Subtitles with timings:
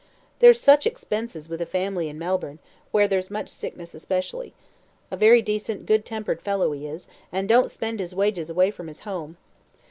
[0.39, 2.57] "There's such expenses with a family in Melbourne,
[2.89, 4.55] where there's much sickness especially.
[5.11, 8.87] A very decent, good tempered fellow he is, and don't spend his wages away from
[8.87, 9.37] his home.